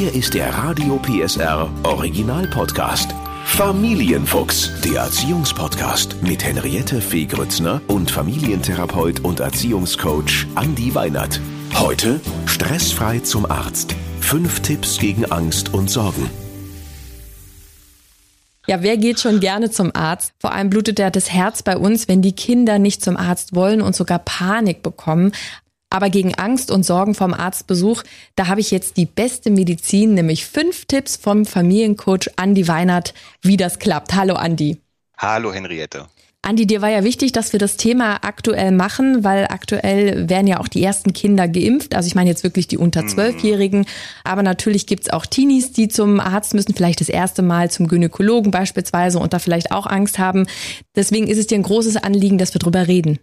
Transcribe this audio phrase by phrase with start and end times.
[0.00, 3.10] Hier ist der Radio PSR Original Podcast.
[3.44, 11.38] Familienfuchs, der Erziehungspodcast mit Henriette Fee Grützner und Familientherapeut und Erziehungscoach Andi Weinert.
[11.74, 13.94] Heute stressfrei zum Arzt.
[14.22, 16.30] Fünf Tipps gegen Angst und Sorgen.
[18.66, 20.32] Ja, wer geht schon gerne zum Arzt?
[20.38, 23.82] Vor allem blutet ja das Herz bei uns, wenn die Kinder nicht zum Arzt wollen
[23.82, 25.32] und sogar Panik bekommen.
[25.90, 28.04] Aber gegen Angst und Sorgen vom Arztbesuch,
[28.36, 33.56] da habe ich jetzt die beste Medizin, nämlich fünf Tipps vom Familiencoach Andi Weinert, wie
[33.56, 34.14] das klappt.
[34.14, 34.78] Hallo Andi.
[35.18, 36.06] Hallo Henriette.
[36.42, 40.58] Andi, dir war ja wichtig, dass wir das Thema aktuell machen, weil aktuell werden ja
[40.58, 41.94] auch die ersten Kinder geimpft.
[41.94, 43.08] Also ich meine jetzt wirklich die unter mhm.
[43.08, 43.84] zwölfjährigen.
[44.24, 48.50] Aber natürlich gibt's auch Teenies, die zum Arzt müssen, vielleicht das erste Mal zum Gynäkologen
[48.50, 50.46] beispielsweise und da vielleicht auch Angst haben.
[50.96, 53.18] Deswegen ist es dir ein großes Anliegen, dass wir drüber reden.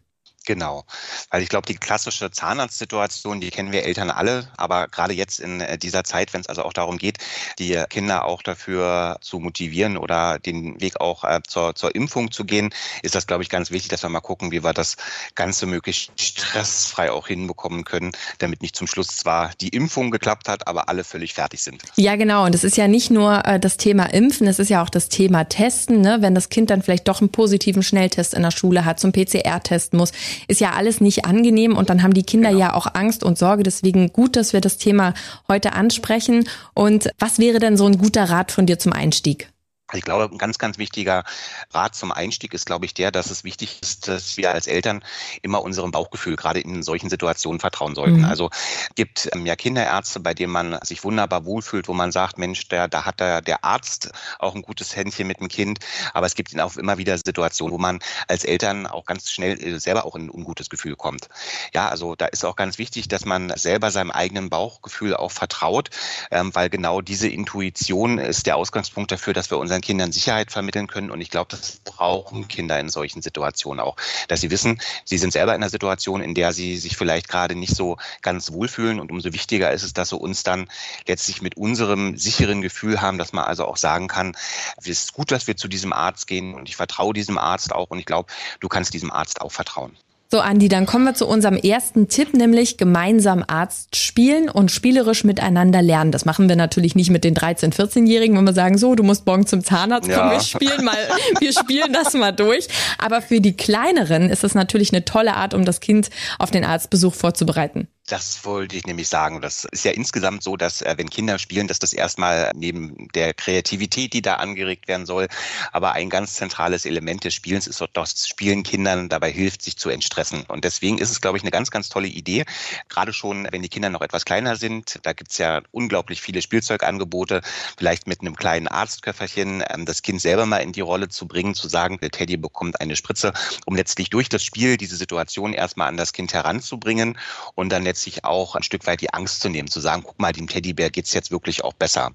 [0.48, 0.86] Genau,
[1.30, 5.60] weil ich glaube, die klassische Zahnarztsituation, die kennen wir Eltern alle, aber gerade jetzt in
[5.60, 7.18] äh, dieser Zeit, wenn es also auch darum geht,
[7.60, 12.46] die Kinder auch dafür zu motivieren oder den Weg auch äh, zur, zur Impfung zu
[12.46, 12.70] gehen,
[13.04, 14.96] ist das, glaube ich, ganz wichtig, dass wir mal gucken, wie wir das
[15.36, 20.66] Ganze möglichst stressfrei auch hinbekommen können, damit nicht zum Schluss zwar die Impfung geklappt hat,
[20.66, 21.84] aber alle völlig fertig sind.
[21.98, 22.46] Ja, genau.
[22.46, 25.10] Und es ist ja nicht nur äh, das Thema Impfen, es ist ja auch das
[25.10, 26.00] Thema Testen.
[26.00, 26.20] Ne?
[26.22, 29.92] Wenn das Kind dann vielleicht doch einen positiven Schnelltest in der Schule hat, zum PCR-Test
[29.92, 30.14] muss,
[30.48, 32.62] ist ja alles nicht angenehm und dann haben die Kinder genau.
[32.62, 33.64] ja auch Angst und Sorge.
[33.64, 35.14] Deswegen gut, dass wir das Thema
[35.48, 36.48] heute ansprechen.
[36.74, 39.50] Und was wäre denn so ein guter Rat von dir zum Einstieg?
[39.94, 41.24] Ich glaube, ein ganz, ganz wichtiger
[41.72, 45.04] Rat zum Einstieg ist, glaube ich, der, dass es wichtig ist, dass wir als Eltern
[45.42, 48.20] immer unserem Bauchgefühl gerade in solchen Situationen vertrauen sollten.
[48.20, 48.26] Mhm.
[48.26, 48.50] Also
[48.96, 52.90] gibt ähm, ja Kinderärzte, bei denen man sich wunderbar wohlfühlt, wo man sagt, Mensch, der,
[52.90, 55.80] da hat der, der Arzt auch ein gutes Händchen mit dem Kind.
[56.14, 59.80] Aber es gibt auch immer wieder Situationen, wo man als Eltern auch ganz schnell äh,
[59.80, 61.30] selber auch in ein ungutes Gefühl kommt.
[61.74, 65.92] Ja, also da ist auch ganz wichtig, dass man selber seinem eigenen Bauchgefühl auch vertraut,
[66.32, 70.52] ähm, weil genau diese Intuition ist der Ausgangspunkt dafür, dass wir unseren unseren Kindern Sicherheit
[70.52, 71.12] vermitteln können.
[71.12, 73.96] Und ich glaube, das brauchen Kinder in solchen Situationen auch,
[74.28, 77.56] dass sie wissen, sie sind selber in einer Situation, in der sie sich vielleicht gerade
[77.56, 79.00] nicht so ganz wohlfühlen.
[79.00, 80.68] Und umso wichtiger ist es, dass sie uns dann
[81.08, 84.36] letztlich mit unserem sicheren Gefühl haben, dass man also auch sagen kann,
[84.78, 87.90] es ist gut, dass wir zu diesem Arzt gehen und ich vertraue diesem Arzt auch
[87.90, 89.96] und ich glaube, du kannst diesem Arzt auch vertrauen.
[90.30, 95.24] So, Andi, dann kommen wir zu unserem ersten Tipp, nämlich gemeinsam Arzt spielen und spielerisch
[95.24, 96.12] miteinander lernen.
[96.12, 99.26] Das machen wir natürlich nicht mit den 13-, 14-Jährigen, wenn wir sagen, so, du musst
[99.26, 100.34] morgen zum Zahnarzt kommen, ja.
[100.34, 100.98] wir spielen mal,
[101.40, 102.68] wir spielen das mal durch.
[102.98, 106.66] Aber für die Kleineren ist es natürlich eine tolle Art, um das Kind auf den
[106.66, 107.88] Arztbesuch vorzubereiten.
[108.08, 109.42] Das wollte ich nämlich sagen.
[109.42, 113.34] Das ist ja insgesamt so, dass äh, wenn Kinder spielen, dass das erstmal neben der
[113.34, 115.28] Kreativität, die da angeregt werden soll,
[115.74, 119.90] aber ein ganz zentrales Element des Spielens ist, dass Spielen Kindern dabei hilft, sich zu
[119.90, 120.46] entstressen.
[120.48, 122.46] Und deswegen ist es, glaube ich, eine ganz, ganz tolle Idee.
[122.88, 126.42] Gerade schon, wenn die Kinder noch etwas kleiner sind, da gibt es ja unglaublich viele
[126.42, 127.42] Spielzeugangebote,
[127.78, 131.56] vielleicht mit einem kleinen Arztköfferchen, ähm, das Kind selber mal in die Rolle zu bringen,
[131.56, 133.34] zu sagen, der Teddy bekommt eine Spritze,
[133.66, 137.20] um letztlich durch das Spiel diese Situation erstmal an das Kind heranzubringen
[137.56, 140.20] und dann letztlich letztlich auch ein Stück weit die Angst zu nehmen, zu sagen, guck
[140.20, 142.12] mal, dem Teddybär geht's jetzt wirklich auch besser.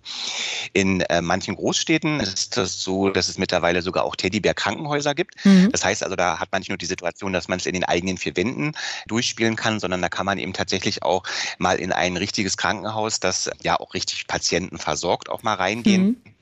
[0.72, 5.44] In äh, manchen Großstädten ist das so, dass es mittlerweile sogar auch Teddybär-Krankenhäuser gibt.
[5.44, 5.72] Mhm.
[5.72, 7.82] Das heißt also, da hat man nicht nur die Situation, dass man es in den
[7.82, 8.76] eigenen vier Wänden
[9.08, 11.24] durchspielen kann, sondern da kann man eben tatsächlich auch
[11.58, 16.04] mal in ein richtiges Krankenhaus, das ja auch richtig Patienten versorgt, auch mal reingehen.
[16.04, 16.32] Mhm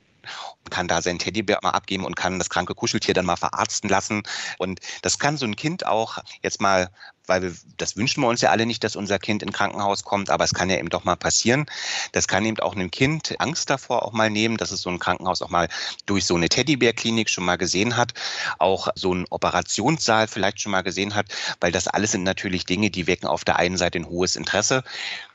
[0.64, 3.88] und kann da sein Teddybär mal abgeben und kann das kranke Kuscheltier dann mal verarzten
[3.88, 4.22] lassen.
[4.58, 6.91] Und das kann so ein Kind auch jetzt mal,
[7.26, 10.30] weil wir, das wünschen wir uns ja alle nicht, dass unser Kind in Krankenhaus kommt,
[10.30, 11.66] aber es kann ja eben doch mal passieren.
[12.12, 14.98] Das kann eben auch einem Kind Angst davor auch mal nehmen, dass es so ein
[14.98, 15.69] Krankenhaus auch mal
[16.06, 18.14] durch so eine Teddybärklinik schon mal gesehen hat,
[18.59, 21.26] auch so einen Operationssaal vielleicht schon mal gesehen hat,
[21.60, 24.82] weil das alles sind natürlich Dinge, die wecken auf der einen Seite ein hohes Interesse,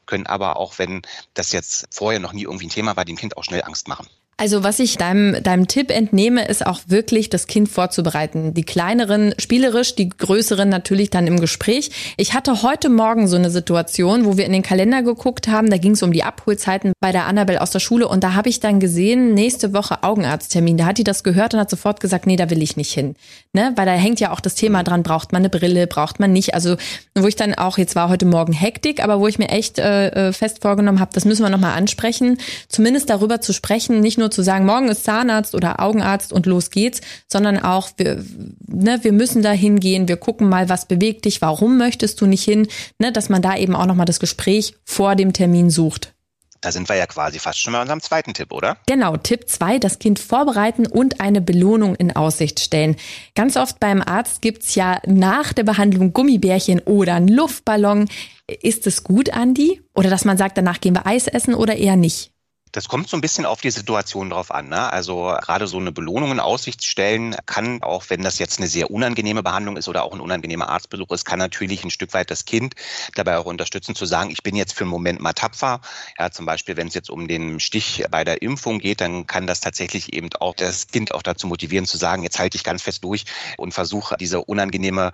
[0.06, 1.02] können aber auch, wenn
[1.34, 4.08] das jetzt vorher noch nie irgendwie ein Thema war, dem Kind auch schnell Angst machen.
[4.38, 8.54] Also was ich deinem, deinem Tipp entnehme, ist auch wirklich das Kind vorzubereiten.
[8.54, 12.14] Die kleineren spielerisch, die größeren natürlich dann im Gespräch.
[12.18, 15.70] Ich hatte heute Morgen so eine Situation, wo wir in den Kalender geguckt haben.
[15.70, 18.50] Da ging es um die Abholzeiten bei der Annabelle aus der Schule und da habe
[18.50, 20.76] ich dann gesehen, nächste Woche Augenarzttermin.
[20.76, 23.16] Da hat die das gehört und hat sofort gesagt, nee, da will ich nicht hin.
[23.54, 23.72] Ne?
[23.78, 26.54] Weil da hängt ja auch das Thema dran, braucht man eine Brille, braucht man nicht.
[26.54, 26.76] Also
[27.18, 30.28] wo ich dann auch, jetzt war heute Morgen Hektik, aber wo ich mir echt äh,
[30.30, 32.38] äh fest vorgenommen habe, das müssen wir nochmal ansprechen.
[32.68, 36.48] Zumindest darüber zu sprechen, nicht nur nur zu sagen, morgen ist Zahnarzt oder Augenarzt und
[36.48, 38.26] los geht's, sondern auch, wir,
[38.68, 42.44] ne, wir müssen da hingehen, wir gucken mal, was bewegt dich, warum möchtest du nicht
[42.44, 42.68] hin,
[43.00, 46.14] ne, dass man da eben auch nochmal das Gespräch vor dem Termin sucht.
[46.62, 48.78] Da sind wir ja quasi fast schon bei unserem zweiten Tipp, oder?
[48.88, 52.96] Genau, Tipp zwei: das Kind vorbereiten und eine Belohnung in Aussicht stellen.
[53.36, 58.10] Ganz oft beim Arzt gibt's ja nach der Behandlung Gummibärchen oder einen Luftballon.
[58.48, 59.84] Ist es gut, Andi?
[59.94, 62.32] Oder dass man sagt, danach gehen wir Eis essen oder eher nicht?
[62.76, 64.68] Das kommt so ein bisschen auf die Situation drauf an.
[64.68, 64.92] Ne?
[64.92, 68.92] Also gerade so eine Belohnung in Aussicht stellen kann, auch wenn das jetzt eine sehr
[68.92, 72.44] unangenehme Behandlung ist oder auch ein unangenehmer Arztbesuch ist, kann natürlich ein Stück weit das
[72.44, 72.76] Kind
[73.14, 75.80] dabei auch unterstützen, zu sagen, ich bin jetzt für einen Moment mal tapfer.
[76.20, 79.48] Ja, zum Beispiel, wenn es jetzt um den Stich bei der Impfung geht, dann kann
[79.48, 82.82] das tatsächlich eben auch das Kind auch dazu motivieren, zu sagen, jetzt halte ich ganz
[82.82, 83.24] fest durch
[83.56, 85.14] und versuche diese unangenehme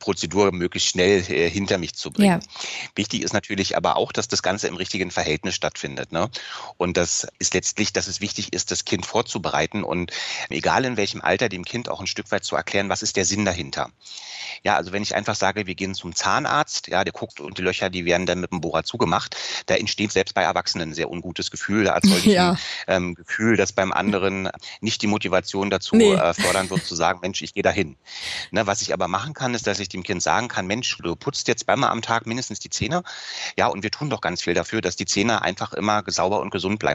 [0.00, 2.40] Prozedur möglichst schnell äh, hinter mich zu bringen.
[2.40, 2.60] Ja.
[2.96, 6.10] Wichtig ist natürlich aber auch, dass das Ganze im richtigen Verhältnis stattfindet.
[6.10, 6.28] Ne?
[6.78, 10.12] Und das ist letztlich, dass es wichtig ist, das Kind vorzubereiten und
[10.48, 13.24] egal in welchem Alter dem Kind auch ein Stück weit zu erklären, was ist der
[13.24, 13.90] Sinn dahinter.
[14.62, 17.62] Ja, also wenn ich einfach sage, wir gehen zum Zahnarzt, ja, der guckt und die
[17.62, 21.10] Löcher, die werden dann mit dem Bohrer zugemacht, da entsteht selbst bei Erwachsenen ein sehr
[21.10, 21.84] ungutes Gefühl.
[21.84, 22.56] Da erzeuge ich ja.
[22.86, 24.48] ein ähm, Gefühl, dass beim anderen
[24.80, 26.12] nicht die Motivation dazu nee.
[26.12, 27.96] äh, fördern wird, zu sagen, Mensch, ich gehe dahin.
[28.50, 31.14] Ne, was ich aber machen kann, ist, dass ich dem Kind sagen kann, Mensch, du
[31.16, 33.02] putzt jetzt zweimal am Tag mindestens die Zähne.
[33.56, 36.50] Ja, und wir tun doch ganz viel dafür, dass die Zähne einfach immer sauber und
[36.50, 36.85] gesund bleiben.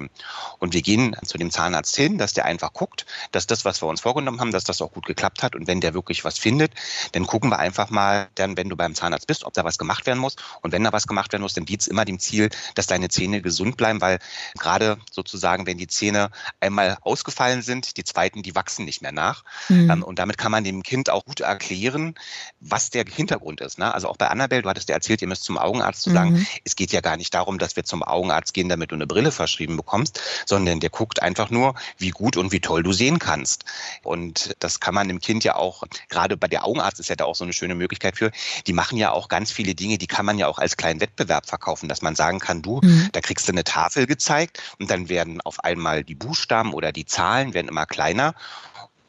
[0.60, 3.88] Und wir gehen zu dem Zahnarzt hin, dass der einfach guckt, dass das, was wir
[3.88, 5.56] uns vorgenommen haben, dass das auch gut geklappt hat.
[5.56, 6.74] Und wenn der wirklich was findet,
[7.12, 10.06] dann gucken wir einfach mal, dann, wenn du beim Zahnarzt bist, ob da was gemacht
[10.06, 10.36] werden muss.
[10.62, 13.10] Und wenn da was gemacht werden muss, dann dient es immer dem Ziel, dass deine
[13.10, 14.20] Zähne gesund bleiben, weil
[14.60, 16.30] gerade sozusagen, wenn die Zähne
[16.60, 19.44] einmal ausgefallen sind, die zweiten, die wachsen nicht mehr nach.
[19.70, 19.90] Mhm.
[19.90, 22.16] Ähm, und damit kann man dem Kind auch gut erklären,
[22.60, 23.78] was der Hintergrund ist.
[23.80, 23.94] Ne?
[23.94, 26.14] Also auch bei Annabelle, du hattest ja erzählt, ihr müsst zum Augenarzt zu mhm.
[26.14, 29.08] sagen, es geht ja gar nicht darum, dass wir zum Augenarzt gehen, damit du eine
[29.08, 33.20] Brille verschrieben bekommst, sondern der guckt einfach nur, wie gut und wie toll du sehen
[33.20, 33.66] kannst.
[34.04, 37.26] Und das kann man dem Kind ja auch, gerade bei der Augenarzt ist ja da
[37.26, 38.32] auch so eine schöne Möglichkeit für,
[38.68, 41.48] die machen ja auch ganz viele Dinge, die kann man ja auch als kleinen Wettbewerb
[41.48, 43.10] verkaufen, dass man sagen kann, du, mhm.
[43.12, 47.06] da kriegst du eine Tafel gezeigt und dann werden auf einmal die Buchstaben oder die
[47.06, 48.36] Zahlen werden immer kleiner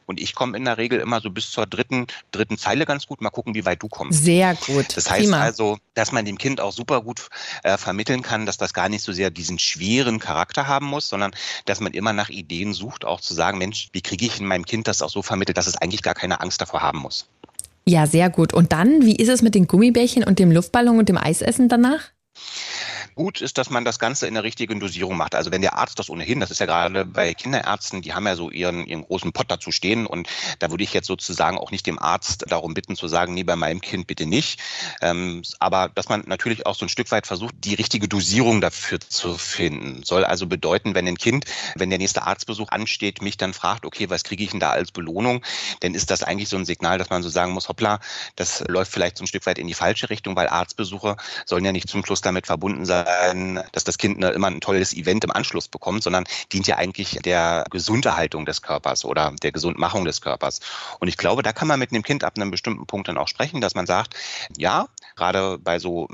[0.07, 3.21] und ich komme in der Regel immer so bis zur dritten, dritten Zeile ganz gut.
[3.21, 4.25] Mal gucken, wie weit du kommst.
[4.25, 4.97] Sehr gut.
[4.97, 5.41] Das heißt Prima.
[5.41, 7.29] also, dass man dem Kind auch super gut
[7.63, 11.33] äh, vermitteln kann, dass das gar nicht so sehr diesen schweren Charakter haben muss, sondern
[11.65, 14.67] dass man immer nach Ideen sucht, auch zu sagen, Mensch, wie kriege ich in meinem
[14.67, 17.29] Kind das auch so vermittelt, dass es eigentlich gar keine Angst davor haben muss.
[17.85, 18.53] Ja, sehr gut.
[18.53, 22.11] Und dann, wie ist es mit den Gummibärchen und dem Luftballon und dem Eisessen danach?
[23.15, 25.35] Gut ist, dass man das Ganze in der richtigen Dosierung macht.
[25.35, 28.37] Also wenn der Arzt das ohnehin, das ist ja gerade bei Kinderärzten, die haben ja
[28.37, 30.29] so ihren, ihren großen Pott dazu stehen und
[30.61, 33.57] da würde ich jetzt sozusagen auch nicht dem Arzt darum bitten zu sagen, nee, bei
[33.57, 34.61] meinem Kind bitte nicht.
[35.03, 39.01] Ähm, aber dass man natürlich auch so ein Stück weit versucht, die richtige Dosierung dafür
[39.01, 40.03] zu finden.
[40.05, 41.45] Soll also bedeuten, wenn ein Kind,
[41.77, 44.91] wenn der nächste Arztbesuch ansteht, mich dann fragt, okay, was kriege ich denn da als
[44.91, 45.45] Belohnung,
[45.81, 48.01] dann ist das eigentlich so ein Signal, dass man so sagen muss, hoppla,
[48.37, 51.73] das läuft vielleicht so ein Stück weit in die falsche Richtung, weil Arztbesuche sollen ja
[51.73, 53.02] nicht zum Schluss damit verbunden sein,
[53.73, 57.65] dass das Kind immer ein tolles Event im Anschluss bekommt, sondern dient ja eigentlich der
[57.71, 60.61] Gesunderhaltung des Körpers oder der Gesundmachung des Körpers.
[61.01, 63.29] Und ich glaube, da kann man mit dem Kind ab einem bestimmten Punkt dann auch
[63.29, 64.15] sprechen, dass man sagt,
[64.57, 66.09] ja, gerade bei so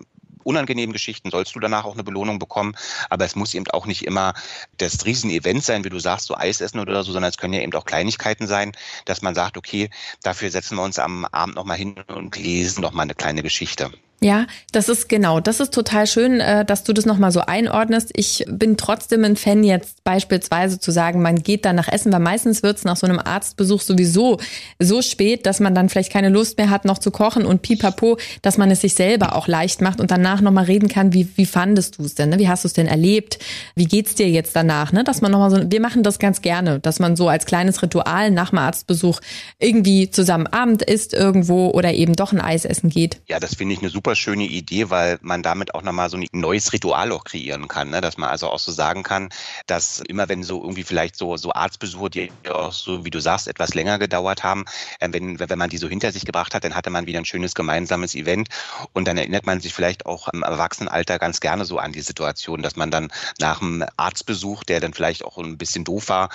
[0.45, 2.75] unangenehmen Geschichten sollst du danach auch eine Belohnung bekommen.
[3.11, 4.35] Aber es muss eben auch nicht immer
[4.79, 7.61] das Riesenevent sein, wie du sagst, so Eis essen oder so, sondern es können ja
[7.61, 8.73] eben auch Kleinigkeiten sein,
[9.05, 9.91] dass man sagt, okay,
[10.23, 13.93] dafür setzen wir uns am Abend nochmal hin und lesen nochmal eine kleine Geschichte.
[14.21, 18.11] Ja, das ist genau, das ist total schön, äh, dass du das nochmal so einordnest.
[18.17, 22.19] Ich bin trotzdem ein Fan jetzt beispielsweise zu sagen, man geht dann nach Essen, weil
[22.19, 24.39] meistens wird's nach so einem Arztbesuch sowieso
[24.81, 28.19] so spät, dass man dann vielleicht keine Lust mehr hat, noch zu kochen und pipapo,
[28.43, 31.47] dass man es sich selber auch leicht macht und danach nochmal reden kann, wie, wie
[31.47, 32.41] fandest du es denn, ne?
[32.41, 33.39] wie hast du es denn erlebt,
[33.77, 35.05] wie geht's dir jetzt danach, ne?
[35.05, 38.33] dass man nochmal so, wir machen das ganz gerne, dass man so als kleines Ritual
[38.33, 39.21] nach dem Arztbesuch
[39.61, 43.21] irgendwie zusammen Abend isst irgendwo oder eben doch ein Eis essen geht.
[43.29, 46.17] Ja, das finde ich eine super super schöne Idee, weil man damit auch nochmal so
[46.17, 48.01] ein neues Ritual auch kreieren kann, ne?
[48.01, 49.29] dass man also auch so sagen kann,
[49.67, 53.49] dass immer wenn so irgendwie vielleicht so, so Arztbesuche, die auch so, wie du sagst,
[53.49, 54.65] etwas länger gedauert haben,
[55.01, 57.27] äh, wenn, wenn man die so hinter sich gebracht hat, dann hatte man wieder ein
[57.27, 58.49] schönes gemeinsames Event
[58.95, 62.63] und dann erinnert man sich vielleicht auch im Erwachsenenalter ganz gerne so an die Situation,
[62.63, 66.31] dass man dann nach einem Arztbesuch, der dann vielleicht auch ein bisschen doof war,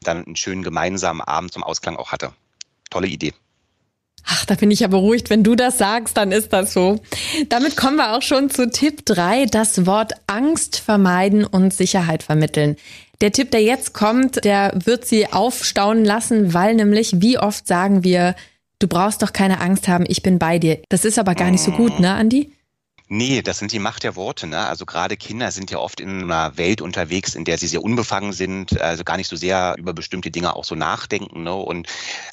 [0.00, 2.32] dann einen schönen gemeinsamen Abend zum Ausklang auch hatte.
[2.88, 3.34] Tolle Idee.
[4.28, 5.30] Ach, da bin ich ja beruhigt.
[5.30, 7.00] Wenn du das sagst, dann ist das so.
[7.48, 12.76] Damit kommen wir auch schon zu Tipp 3, das Wort Angst vermeiden und Sicherheit vermitteln.
[13.20, 18.04] Der Tipp, der jetzt kommt, der wird sie aufstauen lassen, weil nämlich, wie oft sagen
[18.04, 18.34] wir,
[18.78, 20.80] du brauchst doch keine Angst haben, ich bin bei dir.
[20.88, 22.52] Das ist aber gar nicht so gut, ne, Andi?
[23.08, 24.48] Nee, das sind die Macht der Worte.
[24.48, 24.66] Ne?
[24.66, 28.32] Also gerade Kinder sind ja oft in einer Welt unterwegs, in der sie sehr unbefangen
[28.32, 31.44] sind, also gar nicht so sehr über bestimmte Dinge auch so nachdenken.
[31.44, 31.54] Ne?
[31.54, 31.86] Und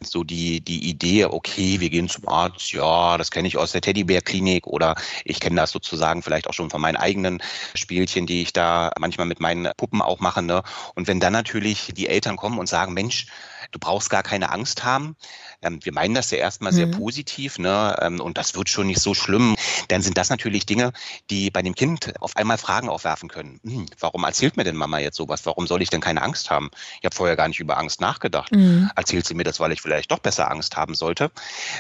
[0.04, 3.82] so die, die Idee, okay, wir gehen zum Arzt, ja, das kenne ich aus der
[3.82, 7.44] Teddybär-Klinik oder ich kenne das sozusagen vielleicht auch schon von meinen eigenen
[7.76, 10.42] Spielchen, die ich da manchmal mit meinen Puppen auch mache.
[10.42, 10.64] Ne?
[10.96, 13.28] Und wenn dann natürlich die Eltern kommen und sagen, Mensch,
[13.74, 15.16] du brauchst gar keine Angst haben,
[15.64, 16.92] ähm, wir meinen das ja erstmal sehr mhm.
[16.92, 17.98] positiv, ne?
[18.02, 19.56] Ähm, und das wird schon nicht so schlimm.
[19.88, 20.94] Dann sind das natürlich Dinge,
[21.30, 23.60] die bei dem Kind auf einmal Fragen aufwerfen können.
[23.64, 25.46] Hm, warum erzählt mir denn Mama jetzt sowas?
[25.46, 26.70] Warum soll ich denn keine Angst haben?
[27.00, 28.52] Ich habe vorher gar nicht über Angst nachgedacht.
[28.52, 28.92] Mhm.
[28.96, 31.32] Erzählt sie mir das, weil ich vielleicht doch besser Angst haben sollte?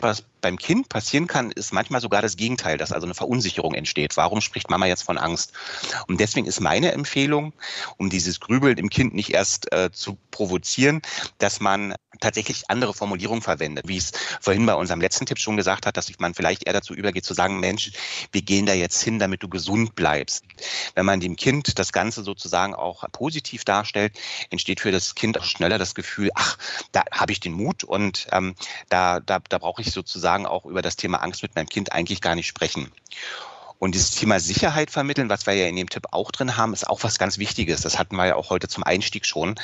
[0.02, 4.16] Was beim Kind passieren kann, ist manchmal sogar das Gegenteil, dass also eine Verunsicherung entsteht.
[4.18, 5.54] Warum spricht Mama jetzt von Angst?
[6.08, 7.54] Und deswegen ist meine Empfehlung,
[7.98, 11.02] um dieses Grübeln im Kind nicht erst äh, zu provozieren,
[11.40, 13.73] dass man tatsächlich andere Formulierungen verwendet.
[13.86, 14.12] Wie es
[14.42, 17.34] vorhin bei unserem letzten Tipp schon gesagt hat, dass man vielleicht eher dazu übergeht zu
[17.34, 17.92] sagen, Mensch,
[18.32, 20.44] wir gehen da jetzt hin, damit du gesund bleibst.
[20.96, 24.14] Wenn man dem Kind das Ganze sozusagen auch positiv darstellt,
[24.50, 26.58] entsteht für das Kind auch schneller das Gefühl, ach,
[26.92, 28.56] da habe ich den Mut und ähm,
[28.90, 32.22] da, da, da brauche ich sozusagen auch über das Thema Angst mit meinem Kind eigentlich
[32.22, 32.92] gar nicht sprechen.
[33.84, 36.88] Und dieses Thema Sicherheit vermitteln, was wir ja in dem Tipp auch drin haben, ist
[36.88, 37.82] auch was ganz Wichtiges.
[37.82, 39.56] Das hatten wir ja auch heute zum Einstieg schon.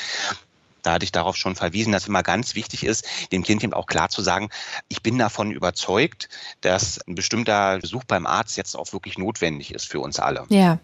[0.81, 3.85] Da hatte ich darauf schon verwiesen, dass immer ganz wichtig ist, dem Kind eben auch
[3.85, 4.49] klar zu sagen,
[4.87, 6.29] ich bin davon überzeugt,
[6.61, 10.45] dass ein bestimmter Besuch beim Arzt jetzt auch wirklich notwendig ist für uns alle.
[10.49, 10.79] Ja.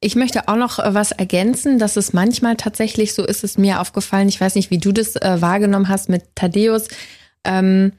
[0.00, 4.28] Ich möchte auch noch was ergänzen, dass es manchmal tatsächlich so ist, es mir aufgefallen,
[4.28, 6.88] ich weiß nicht, wie du das äh, wahrgenommen hast mit Thaddeus,
[7.44, 7.92] ähm,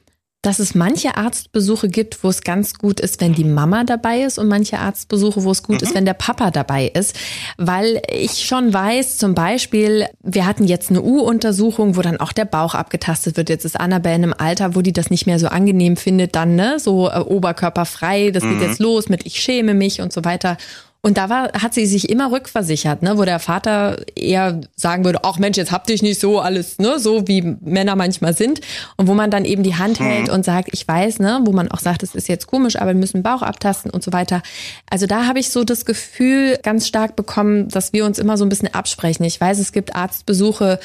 [0.45, 4.37] dass es manche Arztbesuche gibt, wo es ganz gut ist, wenn die Mama dabei ist
[4.37, 5.87] und manche Arztbesuche, wo es gut mhm.
[5.87, 7.15] ist, wenn der Papa dabei ist.
[7.57, 12.45] Weil ich schon weiß, zum Beispiel, wir hatten jetzt eine U-Untersuchung, wo dann auch der
[12.45, 13.49] Bauch abgetastet wird.
[13.49, 16.55] Jetzt ist Annabelle in einem Alter, wo die das nicht mehr so angenehm findet, dann,
[16.55, 18.59] ne, so äh, oberkörperfrei, das mhm.
[18.59, 20.57] geht jetzt los mit ich schäme mich und so weiter.
[21.05, 25.19] Und da war, hat sie sich immer rückversichert, ne, wo der Vater eher sagen würde,
[25.21, 28.59] ach Mensch, jetzt habt ihr nicht so alles, ne, so wie Männer manchmal sind.
[28.97, 30.33] Und wo man dann eben die Hand hält mhm.
[30.33, 32.99] und sagt, ich weiß, ne, wo man auch sagt, es ist jetzt komisch, aber wir
[32.99, 34.41] müssen Bauch abtasten und so weiter.
[34.89, 38.43] Also da habe ich so das Gefühl ganz stark bekommen, dass wir uns immer so
[38.43, 39.25] ein bisschen absprechen.
[39.25, 40.79] Ich weiß, es gibt Arztbesuche,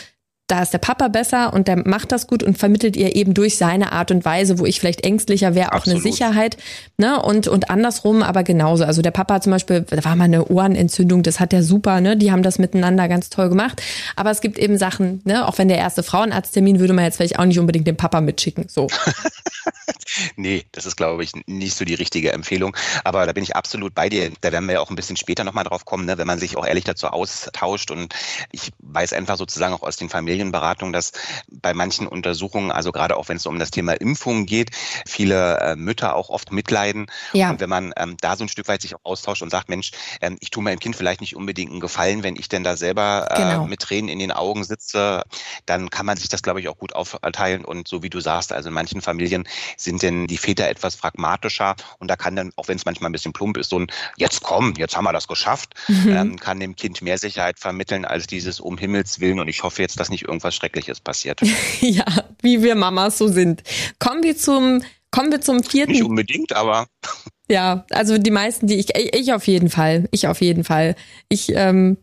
[0.50, 3.56] da ist der Papa besser und der macht das gut und vermittelt ihr eben durch
[3.56, 6.04] seine Art und Weise, wo ich vielleicht ängstlicher wäre, auch Absolut.
[6.04, 6.56] eine Sicherheit.
[6.98, 7.22] Ne?
[7.22, 8.84] Und, und andersrum aber genauso.
[8.84, 12.16] Also der Papa zum Beispiel, da war mal eine Ohrenentzündung, das hat der super, ne?
[12.16, 13.82] Die haben das miteinander ganz toll gemacht.
[14.16, 17.38] Aber es gibt eben Sachen, ne, auch wenn der erste Frauenarzttermin würde man jetzt vielleicht
[17.38, 18.66] auch nicht unbedingt den Papa mitschicken.
[18.68, 18.88] So.
[20.36, 22.76] nee, das ist, glaube ich, nicht so die richtige Empfehlung.
[23.04, 24.30] Aber da bin ich absolut bei dir.
[24.40, 26.56] Da werden wir ja auch ein bisschen später nochmal drauf kommen, ne, wenn man sich
[26.56, 27.90] auch ehrlich dazu austauscht.
[27.90, 28.14] Und
[28.52, 30.08] ich weiß einfach sozusagen auch aus den
[30.40, 31.12] Familienberatungen, dass
[31.48, 34.70] bei manchen Untersuchungen, also gerade auch wenn es um das Thema Impfungen geht,
[35.06, 37.06] viele äh, Mütter auch oft mitleiden.
[37.32, 37.50] Ja.
[37.50, 39.90] Und wenn man ähm, da so ein Stück weit sich auch austauscht und sagt, Mensch,
[40.20, 43.28] ähm, ich tue meinem Kind vielleicht nicht unbedingt einen Gefallen, wenn ich denn da selber
[43.30, 43.66] äh, genau.
[43.66, 45.22] mit Tränen in den Augen sitze,
[45.66, 47.64] dann kann man sich das, glaube ich, auch gut aufteilen.
[47.64, 51.76] Und so wie du sagst, also in manchen Familien sind denn die Väter etwas pragmatischer
[51.98, 54.42] und da kann dann, auch wenn es manchmal ein bisschen plump ist, so ein Jetzt
[54.42, 56.08] komm, jetzt haben wir das geschafft, mhm.
[56.08, 59.82] ähm, kann dem Kind mehr Sicherheit vermitteln als dieses Um Himmels Willen und ich hoffe
[59.82, 61.40] jetzt, dass nicht irgendwas Schreckliches passiert.
[61.80, 62.04] ja,
[62.42, 63.62] wie wir Mamas so sind.
[63.98, 65.92] Kommen wir zum, kommen wir zum vierten.
[65.92, 66.86] Nicht unbedingt, aber.
[67.50, 70.94] Ja, also die meisten, die ich, ich auf jeden Fall, ich auf jeden Fall.
[71.28, 71.96] Ich ähm,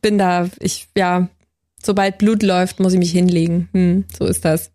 [0.00, 1.28] bin da, ich, ja,
[1.82, 3.68] sobald Blut läuft, muss ich mich hinlegen.
[3.74, 4.70] Hm, so ist das.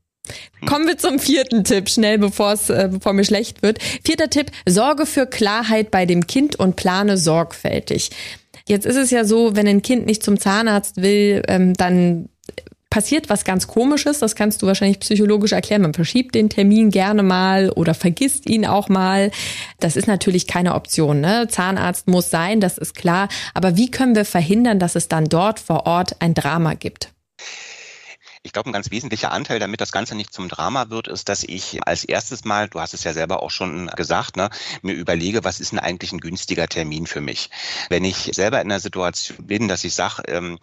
[0.67, 3.81] Kommen wir zum vierten Tipp, schnell bevor es, äh, bevor mir schlecht wird.
[4.03, 8.11] Vierter Tipp, sorge für Klarheit bei dem Kind und plane sorgfältig.
[8.67, 12.29] Jetzt ist es ja so, wenn ein Kind nicht zum Zahnarzt will, ähm, dann
[12.95, 15.81] passiert was ganz Komisches, das kannst du wahrscheinlich psychologisch erklären.
[15.81, 19.31] Man verschiebt den Termin gerne mal oder vergisst ihn auch mal.
[19.81, 21.19] Das ist natürlich keine Option.
[21.19, 21.49] Ne?
[21.49, 23.27] Zahnarzt muss sein, das ist klar.
[23.53, 27.09] Aber wie können wir verhindern, dass es dann dort vor Ort ein Drama gibt?
[28.45, 31.43] Ich glaube, ein ganz wesentlicher Anteil, damit das Ganze nicht zum Drama wird, ist, dass
[31.43, 34.51] ich als erstes Mal, du hast es ja selber auch schon gesagt, ne,
[34.83, 37.49] mir überlege, was ist denn eigentlich ein günstiger Termin für mich?
[37.89, 40.59] Wenn ich selber in einer Situation bin, dass ich sage, ähm,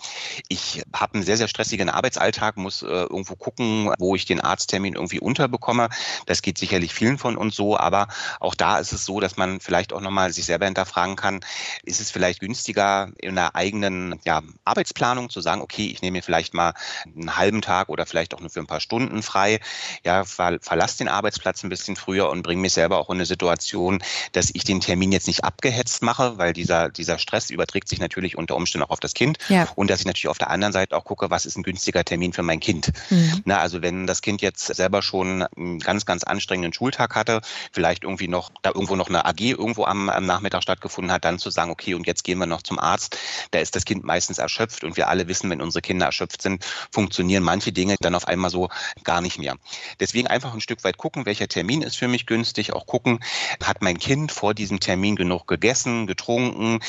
[0.47, 4.95] ich habe einen sehr, sehr stressigen Arbeitsalltag, muss äh, irgendwo gucken, wo ich den Arzttermin
[4.95, 5.89] irgendwie unterbekomme.
[6.27, 8.07] Das geht sicherlich vielen von uns so, aber
[8.39, 11.41] auch da ist es so, dass man vielleicht auch nochmal sich selber hinterfragen kann,
[11.83, 16.23] ist es vielleicht günstiger in einer eigenen ja, Arbeitsplanung zu sagen, okay, ich nehme mir
[16.23, 16.75] vielleicht mal
[17.17, 19.61] einen halben Tag Tag oder vielleicht auch nur für ein paar Stunden frei.
[20.05, 23.27] Ja, ver verlasse den Arbeitsplatz ein bisschen früher und bringe mich selber auch in eine
[23.27, 24.03] Situation,
[24.33, 28.37] dass ich den Termin jetzt nicht abgehetzt mache, weil dieser, dieser Stress überträgt sich natürlich
[28.37, 29.39] unter Umständen auch auf das Kind.
[29.49, 29.69] Ja.
[29.75, 32.35] Und dass ich natürlich auf der anderen Seite auch gucke, was ist ein günstiger Termin
[32.35, 32.93] für mein Kind.
[33.09, 33.43] Mhm.
[33.47, 37.41] Na, also wenn das Kind jetzt selber schon einen ganz, ganz anstrengenden Schultag hatte,
[37.73, 41.39] vielleicht irgendwie noch, da irgendwo noch eine AG irgendwo am, am Nachmittag stattgefunden hat, dann
[41.39, 43.19] zu sagen, okay, und jetzt gehen wir noch zum Arzt.
[43.51, 46.65] Da ist das Kind meistens erschöpft und wir alle wissen, wenn unsere Kinder erschöpft sind,
[46.91, 48.69] funktionieren manche manche Dinge dann auf einmal so
[49.05, 49.57] gar nicht mehr.
[50.01, 53.21] Deswegen einfach ein Stück weit gucken, welcher Termin ist für mich günstig, auch gucken,
[53.63, 56.81] hat mein Kind vor diesem Termin genug gegessen, getrunken,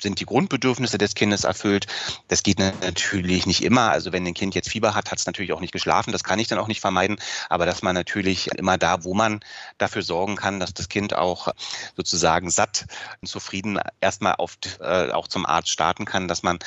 [0.00, 1.86] sind die Grundbedürfnisse des Kindes erfüllt.
[2.28, 3.90] Das geht natürlich nicht immer.
[3.90, 6.12] Also wenn ein Kind jetzt Fieber hat, hat es natürlich auch nicht geschlafen.
[6.12, 7.16] Das kann ich dann auch nicht vermeiden.
[7.48, 9.40] Aber dass man natürlich immer da, wo man
[9.78, 11.48] dafür sorgen kann, dass das Kind auch
[11.96, 12.84] sozusagen satt
[13.22, 16.58] und zufrieden erstmal auf, äh, auch zum Arzt starten kann, dass man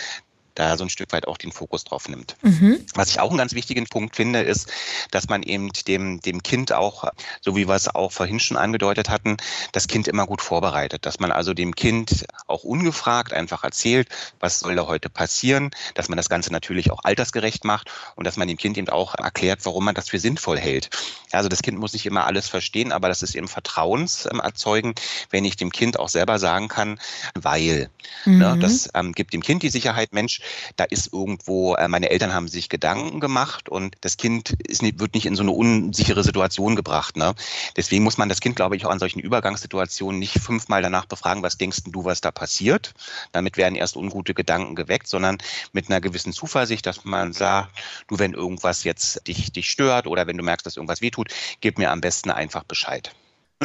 [0.55, 2.35] da so ein Stück weit auch den Fokus drauf nimmt.
[2.41, 2.85] Mhm.
[2.93, 4.71] Was ich auch einen ganz wichtigen Punkt finde, ist,
[5.11, 7.05] dass man eben dem, dem Kind auch,
[7.41, 9.37] so wie wir es auch vorhin schon angedeutet hatten,
[9.71, 11.05] das Kind immer gut vorbereitet.
[11.05, 16.09] Dass man also dem Kind auch ungefragt einfach erzählt, was soll da heute passieren, dass
[16.09, 19.59] man das Ganze natürlich auch altersgerecht macht und dass man dem Kind eben auch erklärt,
[19.63, 20.89] warum man das für sinnvoll hält.
[21.31, 24.95] Also das Kind muss nicht immer alles verstehen, aber das ist eben Vertrauens erzeugen,
[25.29, 26.99] wenn ich dem Kind auch selber sagen kann,
[27.35, 27.89] weil.
[28.25, 28.39] Ne, mhm.
[28.41, 30.40] Ne, das ähm, gibt dem Kind die Sicherheit, Mensch,
[30.75, 35.13] da ist irgendwo, äh, meine Eltern haben sich Gedanken gemacht und das Kind ist, wird
[35.13, 37.17] nicht in so eine unsichere Situation gebracht.
[37.17, 37.33] Ne?
[37.75, 41.43] Deswegen muss man das Kind, glaube ich, auch an solchen Übergangssituationen nicht fünfmal danach befragen,
[41.43, 42.93] was denkst du, was da passiert.
[43.31, 45.37] Damit werden erst ungute Gedanken geweckt, sondern
[45.73, 47.71] mit einer gewissen Zuversicht, dass man sagt,
[48.07, 51.29] du, wenn irgendwas jetzt dich, dich stört oder wenn du merkst, dass irgendwas wehtut,
[51.61, 53.11] gib mir am besten einfach Bescheid.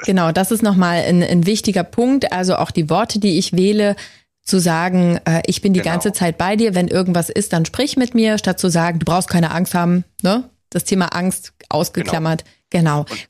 [0.05, 2.33] Genau, das ist nochmal ein, ein wichtiger Punkt.
[2.33, 3.97] Also auch die Worte, die ich wähle,
[4.47, 5.93] zu sagen, äh, ich bin die genau.
[5.93, 9.05] ganze Zeit bei dir, wenn irgendwas ist, dann sprich mit mir, statt zu sagen, du
[9.05, 10.49] brauchst keine Angst haben, ne?
[10.71, 12.45] Das Thema Angst ausgeklammert.
[12.71, 13.05] Genau.
[13.05, 13.21] genau.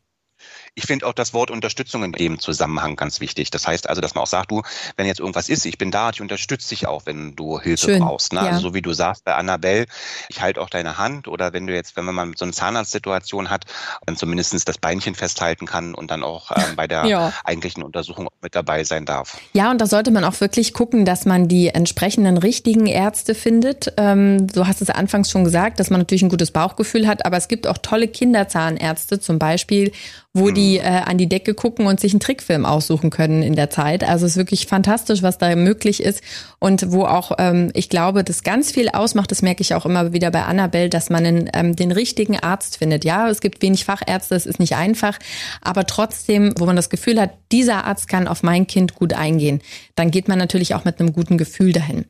[0.79, 3.51] Ich finde auch das Wort Unterstützung in dem Zusammenhang ganz wichtig.
[3.51, 4.61] Das heißt also, dass man auch sagt, du,
[4.99, 8.01] wenn jetzt irgendwas ist, ich bin da, ich unterstütze dich auch, wenn du Hilfe Schön.
[8.01, 8.35] brauchst.
[8.35, 8.41] Ne?
[8.41, 8.57] Also ja.
[8.57, 9.87] Also so wie du sagst bei Annabelle,
[10.29, 13.49] ich halte auch deine Hand oder wenn du jetzt, wenn man mal so eine Zahnarztsituation
[13.49, 13.65] hat,
[14.05, 17.33] dann zumindest das Beinchen festhalten kann und dann auch ähm, bei der ja.
[17.45, 19.39] eigentlichen Untersuchung mit dabei sein darf.
[19.55, 23.95] Ja, und da sollte man auch wirklich gucken, dass man die entsprechenden richtigen Ärzte findet.
[23.97, 27.39] Ähm, du hast es anfangs schon gesagt, dass man natürlich ein gutes Bauchgefühl hat, aber
[27.39, 29.93] es gibt auch tolle Kinderzahnärzte zum Beispiel
[30.37, 30.85] wo die mhm.
[30.85, 34.05] äh, an die Decke gucken und sich einen Trickfilm aussuchen können in der Zeit.
[34.05, 36.23] Also es ist wirklich fantastisch, was da möglich ist
[36.59, 40.13] und wo auch, ähm, ich glaube, das ganz viel ausmacht, das merke ich auch immer
[40.13, 43.05] wieder bei Annabelle, dass man einen, ähm, den richtigen Arzt findet.
[43.05, 45.19] Ja, es gibt wenig Fachärzte, es ist nicht einfach,
[45.63, 49.61] aber trotzdem, wo man das Gefühl hat, dieser Arzt kann auf mein Kind gut eingehen,
[49.95, 52.05] dann geht man natürlich auch mit einem guten Gefühl dahin.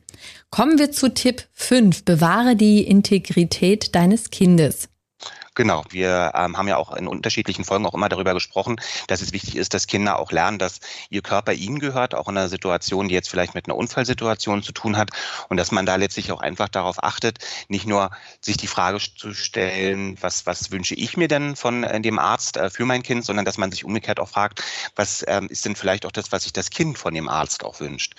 [0.49, 2.03] Kommen wir zu Tipp 5.
[2.03, 4.89] Bewahre die Integrität deines Kindes.
[5.57, 8.75] Genau, wir ähm, haben ja auch in unterschiedlichen Folgen auch immer darüber gesprochen,
[9.07, 12.37] dass es wichtig ist, dass Kinder auch lernen, dass ihr Körper ihnen gehört, auch in
[12.37, 15.09] einer Situation, die jetzt vielleicht mit einer Unfallsituation zu tun hat
[15.49, 19.33] und dass man da letztlich auch einfach darauf achtet, nicht nur sich die Frage zu
[19.33, 23.25] stellen, was, was wünsche ich mir denn von äh, dem Arzt äh, für mein Kind,
[23.25, 24.63] sondern dass man sich umgekehrt auch fragt,
[24.95, 27.79] was ähm, ist denn vielleicht auch das, was sich das Kind von dem Arzt auch
[27.79, 28.13] wünscht.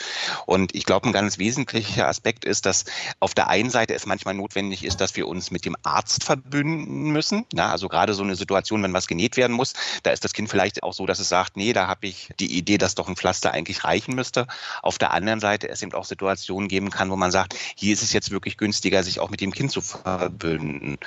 [0.46, 2.84] Und ich glaube, ein ganz wesentlicher Aspekt ist, dass
[3.20, 7.12] auf der einen Seite es manchmal notwendig ist, dass wir uns mit dem Arzt verbünden
[7.12, 7.46] müssen, müssen.
[7.52, 10.48] Na, also gerade so eine Situation, wenn was genäht werden muss, da ist das Kind
[10.48, 13.16] vielleicht auch so, dass es sagt, nee, da habe ich die Idee, dass doch ein
[13.16, 14.46] Pflaster eigentlich reichen müsste.
[14.82, 18.02] Auf der anderen Seite es eben auch Situationen geben kann, wo man sagt, hier ist
[18.02, 20.98] es jetzt wirklich günstiger, sich auch mit dem Kind zu verbünden.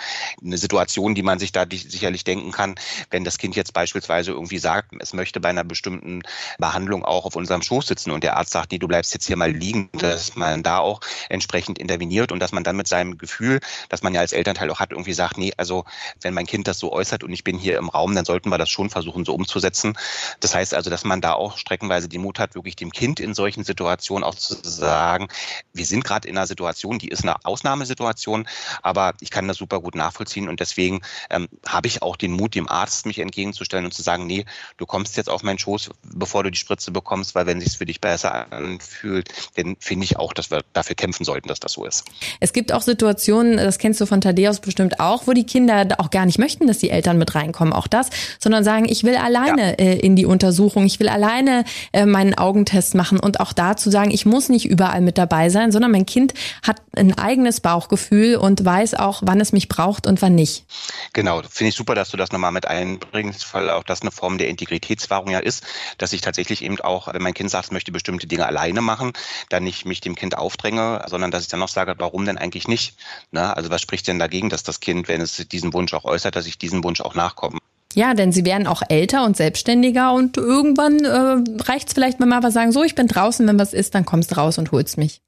[0.44, 2.76] Eine Situation, die man sich da sicherlich denken kann,
[3.10, 6.22] wenn das Kind jetzt beispielsweise irgendwie sagt, es möchte bei einer bestimmten
[6.58, 9.38] Behandlung auch auf unserem Schoß sitzen und der Arzt sagt, nee, du bleibst jetzt hier
[9.38, 13.60] mal liegen, dass man da auch entsprechend interveniert und dass man dann mit seinem Gefühl,
[13.90, 15.86] dass man ja als Elternteil auch hat, irgendwie sagt, nee, also
[16.22, 18.58] wenn mein Kind das so äußert und ich bin hier im Raum, dann sollten wir
[18.58, 19.98] das schon versuchen, so umzusetzen.
[20.40, 23.34] Das heißt also, dass man da auch streckenweise die Mut hat, wirklich dem Kind in
[23.34, 25.28] solchen Situationen auch zu sagen,
[25.74, 28.48] wir sind gerade in einer Situation, die ist eine Ausnahmesituation,
[28.82, 32.56] aber ich kann das super gut nachvollziehen und deswegen ähm, habe ich auch den Mut,
[32.56, 34.46] dem Arzt mich entgegenzustellen und zu sagen, nee,
[34.78, 37.78] du kommst jetzt auf meinen Schoß, bevor du die Spritze bekommst, weil wenn es sich
[37.78, 41.74] für dich besser anfühlt, dann finde ich auch, dass wir dafür kämpfen sollten, dass das
[41.74, 42.06] so ist.
[42.40, 46.10] Es gibt auch Situationen, das kennst du von Thaddeus bestimmt auch, wo die Kinder auch
[46.10, 48.10] gar nicht möchten, dass die Eltern mit reinkommen, auch das,
[48.40, 49.86] sondern sagen, ich will alleine ja.
[49.86, 54.12] äh, in die Untersuchung, ich will alleine äh, meinen Augentest machen und auch dazu sagen,
[54.12, 56.34] ich muss nicht überall mit dabei sein, sondern mein Kind
[56.64, 60.66] hat ein eigenes Bauchgefühl und weiß auch, wann es mich braucht und wann nicht.
[61.14, 64.38] Genau, finde ich super, dass du das nochmal mit einbringst, weil auch das eine Form
[64.38, 65.64] der Integritätswahrung ja ist,
[65.98, 69.14] dass ich tatsächlich eben auch, wenn mein Kind sagt, es möchte bestimmte Dinge alleine machen,
[69.50, 72.68] dann nicht mich dem Kind aufdränge, sondern dass ich dann noch sage, warum denn eigentlich
[72.68, 72.96] nicht?
[73.32, 73.56] Ne?
[73.56, 76.46] Also was spricht denn dagegen, dass das Kind, wenn es diesen Wunsch auch äußert, dass
[76.46, 77.60] ich diesem Wunsch auch nachkomme.
[77.94, 82.30] Ja, denn sie werden auch älter und selbstständiger und irgendwann äh, reicht es vielleicht, wenn
[82.30, 84.72] wir aber sagen, so, ich bin draußen, wenn was ist, dann kommst du raus und
[84.72, 85.22] holst mich.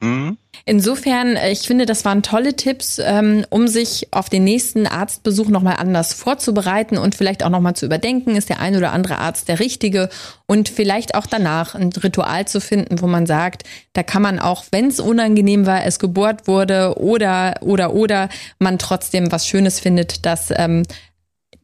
[0.00, 0.38] Mhm.
[0.64, 5.48] Insofern, äh, ich finde, das waren tolle Tipps, ähm, um sich auf den nächsten Arztbesuch
[5.48, 9.48] nochmal anders vorzubereiten und vielleicht auch nochmal zu überdenken, ist der ein oder andere Arzt
[9.48, 10.08] der richtige
[10.46, 14.66] und vielleicht auch danach ein Ritual zu finden, wo man sagt, da kann man auch,
[14.70, 20.26] wenn es unangenehm war, es gebohrt wurde oder, oder, oder man trotzdem was Schönes findet,
[20.26, 20.84] dass ähm,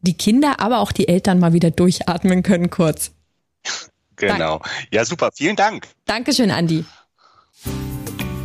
[0.01, 3.11] die Kinder, aber auch die Eltern mal wieder durchatmen können kurz.
[4.17, 4.59] Genau.
[4.59, 4.69] Dank.
[4.91, 5.29] Ja, super.
[5.35, 5.89] Vielen Dank.
[6.05, 6.85] Dankeschön, Andi.